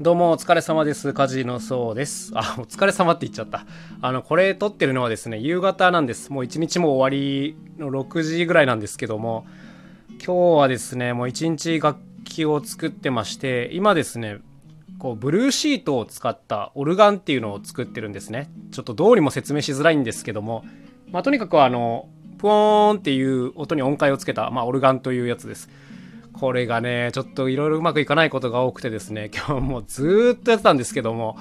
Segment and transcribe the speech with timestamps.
[0.00, 1.12] どうもお疲れ様です。
[1.12, 2.32] カジノそうです。
[2.34, 3.64] あ、お疲れ様って言っちゃった。
[4.02, 6.32] あの、これ撮ってるのはですね、夕方なんです。
[6.32, 9.46] もう一日も終わりの6時ぐらいなんですけども、
[10.18, 14.38] 今日はですね、もう一日楽器を作ってまして、今ですね、
[14.98, 18.50] こう、ブルーシートを使ったオルガンっていうのを作ってるんですね。
[18.72, 20.64] ちょっとどうにも説明しづらいんですけども、
[21.12, 22.08] まあ、とにかくあの、
[22.38, 25.70] プーンっていう音に音階をつけた、まあ、オルガンというやつです。
[26.34, 31.38] これがね、ちょっといろいろうまくいかないことが多くてですね、 今日もうずっとやってたんですけども、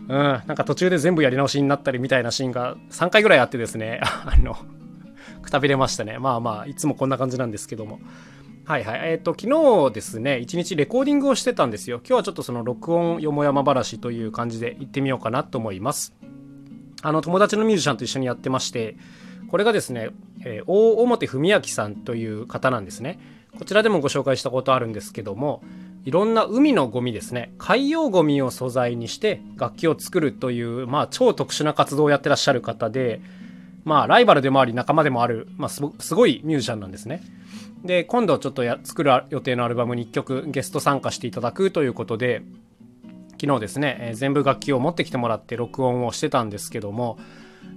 [0.00, 4.56] うん、なんか途中で全部やり直しになったりみたいなシーンが3回ぐらいあってですね、 あの、
[5.42, 6.18] くたびれましたね。
[6.18, 8.00] まあまあ、いつもこんな感じなんですけども。
[8.64, 9.00] はいはい。
[9.12, 11.98] えっ、ー、と、昨日ですね、一日レコーディングをしてたんですよ。
[11.98, 16.14] 今日はちょっとその録音よもやま話という感じで行ってみようかなと思います。
[17.02, 18.96] あの、友達のミュージシャンと一緒にやってまして、
[19.48, 20.10] これがですね、
[20.44, 23.20] えー、大表文明さんという方なんですね。
[23.58, 25.62] こちらでもご紹介したことあるんですけども
[26.04, 27.52] いろんな海のゴミですね。
[27.58, 33.20] 海洋ゴミを素材にして楽器を作るというまあ超特殊な活動をやってらっしゃる方で
[33.84, 35.82] まあライバルでもあり仲間でもある、まあ、す
[36.14, 37.22] ごいミュージシャンなんですね。
[37.84, 42.42] で今度ちょっとや作る予定のアルバムに1曲ゲスト参加していただくということで
[43.40, 47.18] 昨日ですね、えー、全部楽器を持ってきてもらって録音をしてたんですけども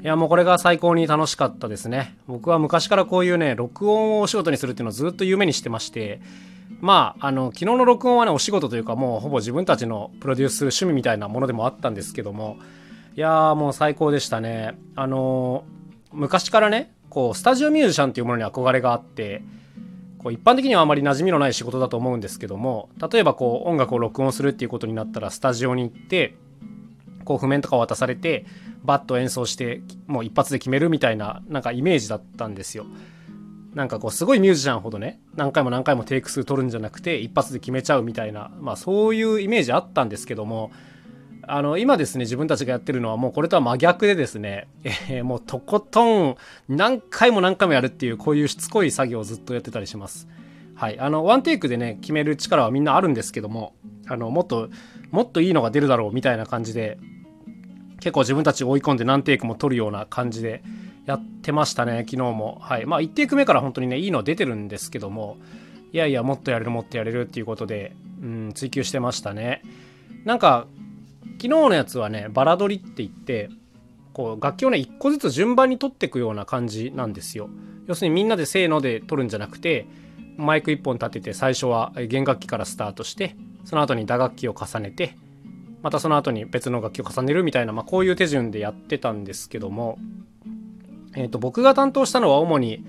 [0.01, 2.15] いやもうこれが最高に楽しかったですね。
[2.27, 6.21] 僕は昔からこういうね、録音をお仕事にするっていうのをずっと夢にしてまして、
[6.79, 12.57] まあ、あの、昨日の録音はね、お仕事というかもうほぼ自分たちのプロデュース趣味みたいなものでもあったんですけども、
[13.15, 14.77] いやーもう最高でしたね。
[14.95, 19.41] あのー、昔からね、こう、スタジオミュージシャンっていうものに憧れがあって、
[20.19, 26.35] こう一般的にはあまり馴染みのない仕事だと思うんですけども例えばこう音楽を録音するっていうことになったらスタジオに行って
[27.29, 28.47] こう譜面とか渡されて
[28.83, 32.87] バッと演奏してもう一発で決めるみたいななんかイメージだったんですよ。
[33.75, 40.71] なんかこうすごいミュージシャンほどね何回も何回もテイク数取るんじゃなくて一発で決めちゃうみたいなまあそういうイメージあったんですけども
[41.43, 46.35] あの今ですね自分たちがやってるのはもうこれとは真逆でですね、えー、もうとことん
[46.67, 50.27] 何回も何回もやるっていうこういうしつこい作業をずっとやってたりします。
[50.73, 53.75] はい、あのワンテイクでね決める力はみんなあるんですけども
[54.07, 54.69] あのもっと
[55.11, 56.97] もっといいのが出るだろうみたいな感じで
[57.99, 60.63] 結構自分たち追い込んで何テイクも取るような感じで
[61.05, 62.57] やってましたね昨日も。
[62.61, 62.85] はい。
[62.85, 65.37] まあ1テイク目から本当にねいいの出てるんですけども
[65.91, 69.63] いやいやもっとやれるもっとやれるっていうことで、うん、追求してましたね。
[70.25, 70.67] なんか
[71.37, 73.49] 昨日のやつはねバラ取りって言って
[74.13, 77.49] こう楽器をね1個ずつ順番に取っていくような感じなんですよ。
[77.87, 79.87] 要するにみんなでせーので取るんじゃなくて
[80.37, 83.35] マイク1本立てて最初は弦楽器からスタートして
[83.65, 85.17] その後に打楽器を重ねて
[85.81, 89.97] またその後に別の楽器を重ねるみたいな、まあ、こういう手順でやってたんですけども、
[91.15, 92.85] えー、と僕が担当したのは主に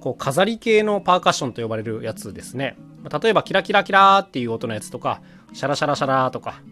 [0.00, 2.76] こう飾り系のパーカッションと呼ばれるやつですね。
[3.22, 5.22] 例えばキラキラキラーっていう音のやつとか、
[5.52, 6.62] シャラシャラシャラーとか、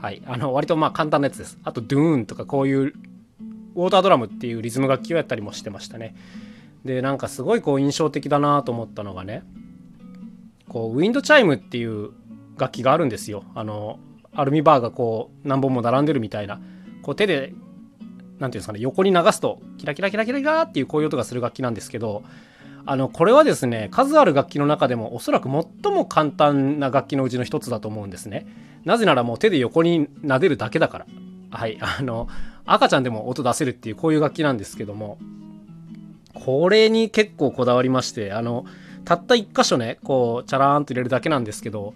[0.00, 1.58] はい、あの割とまあ簡単なやつです。
[1.64, 6.14] あとドゥーンとかこういうウォータードラムっていうリズム楽器をやったりもしてましたね。
[6.84, 9.42] で、なんかすごいこう印象的だなと思ったのがね、
[10.68, 12.10] こうウィンドチャイムっていう
[12.56, 13.44] 楽器があるんですよ。
[13.54, 13.98] あの
[14.36, 16.60] アルミバーがこう何本も並んでるみたいな
[17.02, 17.56] こう手で何て
[18.38, 22.22] 言うんですかね横に流すとキラキラキラキラキラっていうこういう音がする楽器なんですけど
[22.84, 28.46] あのこれはですね数ある楽器の中でもおそらく最も簡単な楽器のうちの一つだと思うんですね。
[28.84, 31.06] なぜならもう手で横に撫でるだけだから。
[31.50, 31.78] はい。
[31.80, 32.28] あの
[32.64, 35.18] 赤ちゃんでも音出せるっていうこういう楽器なんですけども
[36.34, 38.66] これに結構こだわりましてあの
[39.04, 41.94] たった1箇所ねこうチャラーンと入れるだけなんですけど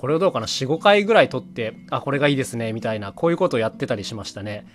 [0.00, 4.66] これをどうかな？45回ぐらい撮ってあこれがいいですねみたいなこういうことをやってたりしましたね。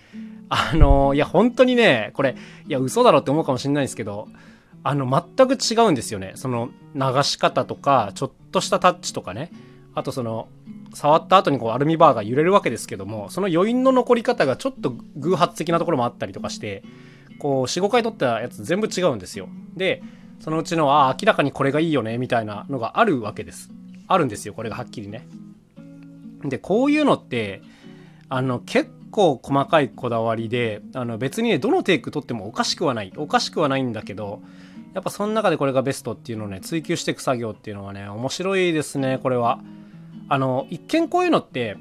[0.49, 2.35] あのいや本当にねこれ
[2.67, 4.27] いや嘘だろって思うかもしれないんですけど
[4.83, 6.33] あの全く違うんですよね。
[6.35, 9.51] その流し方とかちょっとしたタッチとかね。
[9.95, 10.47] あとその
[10.93, 16.83] 触った後にこうアルミバーが揺れるわけですけどもその余韻の残り方がちょっと偶発的なところもあったりとかして
[17.39, 19.49] こう45回撮ったやつ全部違うんですよ。
[19.75, 20.03] で
[20.39, 23.71] そのうちのああ明らかにこれがいいよねみたいなのがあるわけです。
[24.07, 25.27] あるんですよこれがはっきりね。
[26.43, 27.61] でこういうのって
[28.29, 34.41] あの結構細かいこだわりであの別にねどのテイク取ってもおかしくはないおかしくはないんだけど
[34.93, 39.59] やっぱその中でこれがベストっていうのをね追求していく作業っていうのはね面白いですねこれは。
[40.27, 41.77] あの一見こういうのって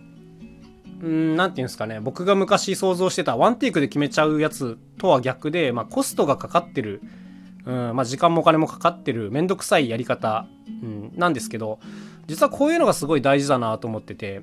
[1.03, 7.01] ん何て言うんですかね僕が昔想像してたワンテイクで決めちゃうやつとは逆で、まあ、コストがかかってる
[7.67, 10.47] うんまあ、時間もお金もかかってるめんどくさいやり方、
[10.83, 11.79] うん、なんですけど
[12.27, 14.41] 実はこういうのがすごい大事だなと思ってて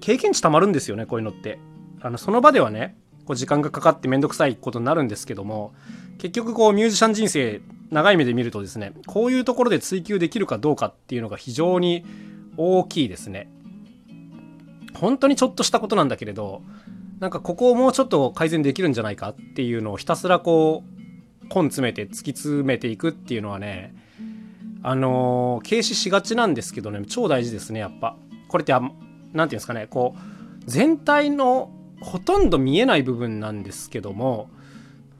[0.00, 1.58] 経験値たまるんですよねこういうのって。
[2.02, 2.96] あのその場ではね
[3.26, 5.72] こう時間がかかってめんどくさいことになるんですけども
[6.18, 12.04] 結局こうミュージシャン人生長い目で見るとですねこういうところで追求できるかどうかっていうのが非常に
[12.56, 13.48] 大きいですね。
[14.94, 16.62] 本当にちょっとしたことなんだけれど
[17.18, 23.94] なんかここをもうちょっと改善できるんじゃないかっていうのをひたすらこう根詰めて突き詰めていくっていうのはね
[24.82, 28.16] あのー、軽視しがちなんですけどね超大事ですねやっぱ。
[28.48, 28.96] これって何て
[29.32, 30.20] 言うんですかねこう
[30.66, 31.70] 全体の
[32.00, 34.50] ほとんど見えない部分なんですけども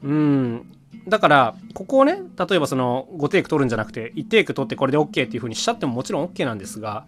[0.03, 0.69] うん。
[1.07, 7.05] だからここをね例えばその5テイク取るんじゃなくて1テイク取ってこれで OK っていう風にしちゃってももちろん OK なんですが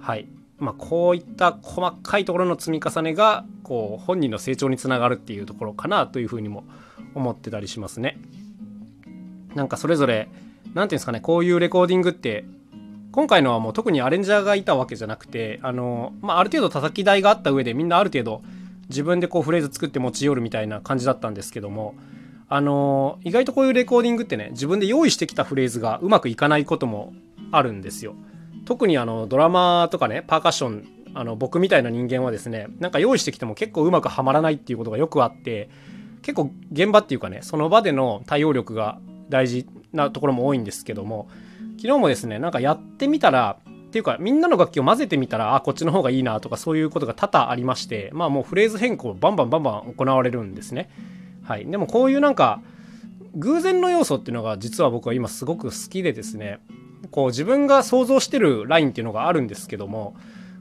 [0.00, 0.26] はい。
[0.58, 6.64] まあ、こういった細かいところの積み重ねがこう本人の成長につながるっていうところかなというふうにも
[7.14, 8.18] 思ってたりしますね。
[9.54, 10.28] なんかそれぞれ
[10.66, 12.44] 何て言うんですかねこういうレコーディングって
[13.12, 18.42] 今回のはもう特にアレンジャーがいたわけじゃなくてあの、まあ、ある程度叩き台があった上でみんなある程度
[18.88, 21.94] 自分でこうフレーズ作って持ち寄るみたいな感じだったんですけども
[22.48, 27.12] あの意外とこういうレコーディングってね自分で用意してきたフレーズがうまくいかないことも
[27.52, 28.14] あるんですよ。
[28.64, 35.68] 特にあのドラマとかねパーカッションあの僕みたいな人間はですねなんか用意してきても結構うまくはまらないっていうことがよくあって
[36.22, 38.98] 結構現場っていうかねその場での対応力が
[39.28, 41.28] 大事なところも多いんですけども
[41.76, 43.58] 昨日もですねなんかやってみたら
[43.90, 50.90] っていうかみんなの楽器を混ぜてみたらあこっちの方がいいなとかそういうことが多々ありましてまあもうフレーズ変更バンバンバンバン行われるんですね。
[51.42, 51.66] はい。
[51.66, 52.60] でもこういうなんか
[53.34, 56.60] 偶然の要素っていうのが実は僕は今すごく好きでですね
[57.10, 60.14] こう自分が想像してるラインっていうのがあるんですけども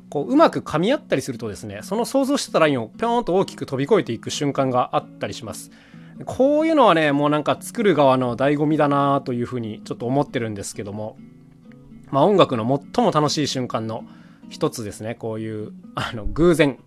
[0.10, 5.72] こううまく噛み合ったりするとですねその想像してたラインをぴょんと大きく飛び越えていく瞬間があったりします。
[6.26, 11.18] こういうのはねもうなんか作る側の醍醐味だなというふうにちょっと思ってるんですけども。
[12.12, 14.04] まあ音楽の最も楽しい瞬間の
[14.50, 15.16] 一つですね。
[15.16, 16.80] こういうあの偶然。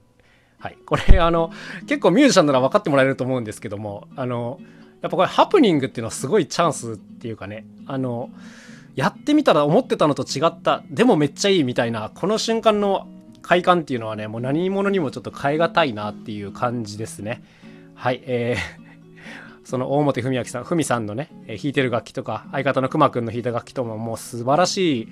[0.58, 0.79] はい。
[0.87, 1.50] これあの
[1.87, 4.08] 結構ミュージシャンなら分かってもらえると思うんですけども。
[4.17, 4.58] あの
[5.00, 7.64] やっぱこれハプニングっていうのはすごいチャンスっていうかね。
[7.87, 8.31] あの
[8.94, 13.08] やってみたら思ってたのと違ったでもめっちゃいいみたいなこの瞬間の
[13.40, 17.43] 快感っていうのはねもう何者にもちょっと変え難いなっていう感じですね。
[17.94, 18.23] はい。
[18.25, 18.81] えー
[19.64, 25.08] その大表文明さん文さんのね弾いてる楽器とか相方のくまくんの弾いた楽器とももう素晴らしい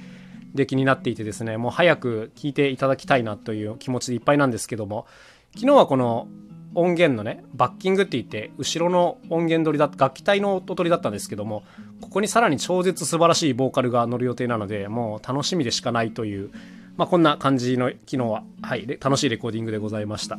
[0.54, 5.06] 出来になっていてですねもう早く聴いていただきたいなという気持ちでいっぱいなんですけども
[5.54, 6.28] 昨日はこの
[6.74, 11.64] 音源のねバッキングって言って後ろの音源取りだ楽器隊の音取りだったんですけども
[12.00, 16.50] ここにさらに超絶素晴らしいボーカルが乗る予定なのでもう楽しみでしかないという
[16.96, 20.38] まあこんな感じの昨日ははい楽しいレコーディングでございました。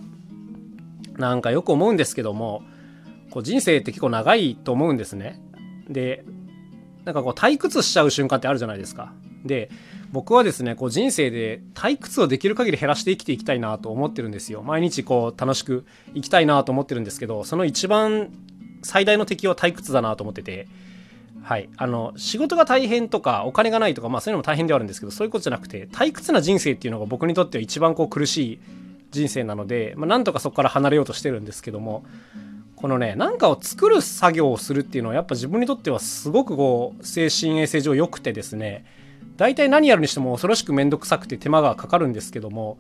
[1.18, 2.64] なんかよく思うんですけども
[3.32, 5.42] こう人生って結構長いと思うんですね。
[5.90, 6.24] で
[7.06, 9.14] なんかこう退屈しちゃう瞬間ってあるじゃないですか。
[9.44, 9.72] で
[10.12, 14.62] 僕はですねこう人生で退屈をできる限り減らして生きていきたいなと思ってるんですよ。
[14.62, 18.30] 毎日こう楽しく生きたいなと思ってるんですけどその一番
[18.84, 20.68] 最大の敵は退屈だなと思ってて。
[21.44, 21.70] はい。
[21.76, 28.60] あの仕事が大変とかお金がないとかまあそういうのも大変ではあるんですけどそういうことじゃなくて退屈な人生っていうのが僕にとっては一番こう苦しい
[29.10, 32.04] 人生なので、まあ、なんとかそこから離れようとしてるんですけども
[32.82, 38.86] このね何かを作る作業をするっていうのはやっぱ自分にとってはすごくこう精神衛生上良くてですね。
[39.38, 42.80] 大体何やるにしても恐ろしく面倒くさくて手間がかかるんですけども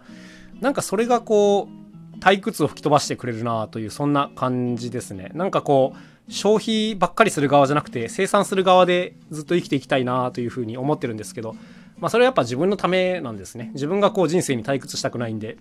[0.59, 1.69] なんかそれがこ
[2.15, 5.31] う退屈を吹き飛ばしてくれるなというそんな感じですね。
[5.33, 11.56] なんかこう消費ばっかりする側じゃなくて生産する側でずっと生きていきたいなというふうに思ってるんですけど
[11.98, 13.71] まあそれはやっぱ自分のためなんですね。
[13.74, 15.57] 自分がこう人生に退屈したくないんで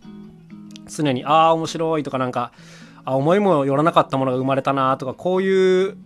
[0.86, 2.52] 常にああ面白いとかなんか
[3.04, 5.96] あ思いもよらなかったものが生まれたなとかこういう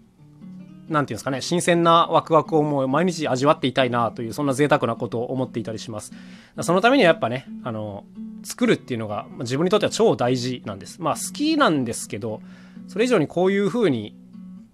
[0.88, 6.12] 何て言うんですかね新鮮なワクワクをもう毎日味わっていたいなというそんな贅沢なことを思っていたりします。
[6.60, 8.04] そのためにはやっぱねあの
[8.42, 11.00] 作るっていうのが自分にとっては超大事なんです。
[11.00, 12.42] まあ好きなんですけど
[12.88, 14.14] それ以上にこういう風に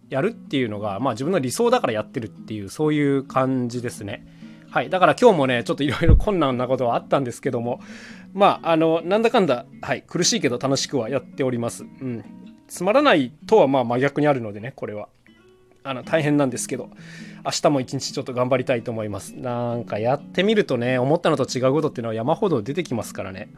[0.08, 4.26] やるっていうのがまあ自分の理想だからやってるっていうそういう感じですね。
[4.70, 4.90] はい。
[4.90, 7.80] だから今日もね、ちょっといろいろ困難なことはあったんですけども、
[8.32, 11.84] まあ、あの、なんだかんだ、はい、苦しいけど楽しくはやっております。
[11.84, 12.24] うん。
[12.68, 15.08] つまらないとはまあ真逆にあるのでね、これは。
[15.82, 16.90] あの、大変なんですけど、
[17.44, 19.34] 明日も一日ちょっと頑張りたいと思います。
[19.34, 23.48] なんかやってみるとね、思ったのと違うことっていうのは山ほど出てきますからね。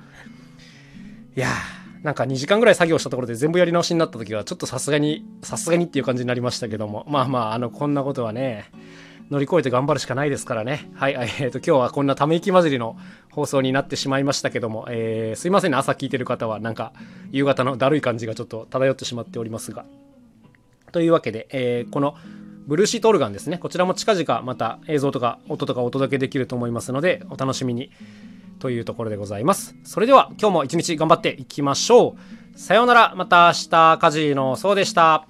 [1.36, 8.70] いやー、なんか2時間ぐらい作業したところで全部やり直しになった時は、ちょっとさすがに、さすがにっていう感じになりましたけども、まあまあ、あの、こんなことはね、
[9.32, 10.90] 乗り越えて頑張るしかないですからね。
[10.94, 12.98] はい、えーと、今日はこんなため息混じりの
[13.30, 16.92] 放送になってしまいましたけども、えー、すいませんね、朝聞いてる方はなんか
[17.30, 19.86] 夕方のだるい感じがちょっと漂ってしまっておりますが。
[20.92, 22.14] というわけで、えー、この
[22.66, 27.90] ブルーシートオルガンですね、こちらも近々また映像とか音とかお届けできると思いますので、お楽しみに
[28.58, 29.74] というところでございます。
[29.82, 32.16] それでは今日も一日頑張っていきましょ
[32.54, 32.58] う。
[32.58, 35.26] さようなら、また明日、カジのそうでした。